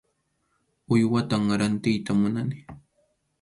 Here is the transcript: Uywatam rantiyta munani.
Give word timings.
Uywatam 0.93 1.43
rantiyta 1.59 2.11
munani. 2.19 2.57